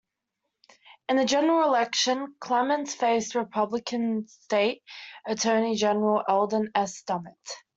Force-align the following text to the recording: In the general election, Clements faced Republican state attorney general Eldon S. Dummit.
In 1.09 1.17
the 1.17 1.25
general 1.25 1.63
election, 1.67 2.33
Clements 2.39 2.95
faced 2.95 3.35
Republican 3.35 4.27
state 4.27 4.81
attorney 5.27 5.75
general 5.75 6.23
Eldon 6.27 6.71
S. 6.73 7.03
Dummit. 7.03 7.35